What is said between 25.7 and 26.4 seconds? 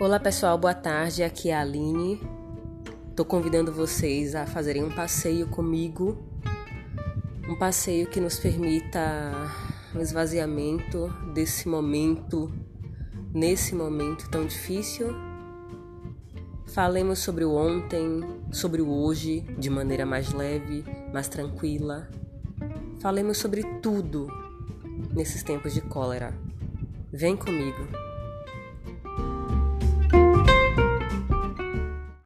de cólera.